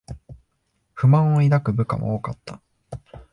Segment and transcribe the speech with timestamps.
[0.95, 2.59] 不満を抱く部下も多かった